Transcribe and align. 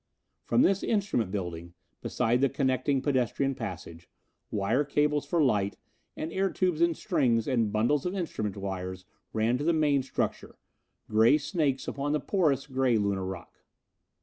From 0.45 0.63
this 0.63 0.81
instrument 0.81 1.29
building, 1.29 1.75
beside 2.01 2.41
the 2.41 2.49
connecting 2.49 3.03
pedestrian 3.03 3.53
passage, 3.53 4.09
wire 4.49 4.83
cables 4.83 5.27
for 5.27 5.43
light, 5.43 5.77
and 6.17 6.33
air 6.33 6.49
tubes 6.49 6.81
and 6.81 6.97
strings 6.97 7.47
and 7.47 7.71
bundles 7.71 8.03
of 8.07 8.15
instrument 8.15 8.57
wires 8.57 9.05
ran 9.31 9.59
to 9.59 9.63
the 9.63 9.73
main 9.73 10.01
structure 10.01 10.57
gray 11.07 11.37
snakes 11.37 11.87
upon 11.87 12.13
the 12.13 12.19
porous, 12.19 12.65
gray 12.65 12.97
Lunar 12.97 13.25
rock. 13.27 13.63